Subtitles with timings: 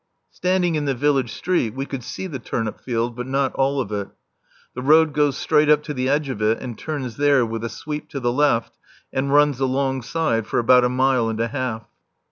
[0.31, 3.91] Standing in the village street, we could see the turnip field, but not all of
[3.91, 4.07] it.
[4.73, 7.69] The road goes straight up to the edge of it and turns there with a
[7.69, 8.79] sweep to the left
[9.13, 11.85] and runs alongside for about a mile and a half.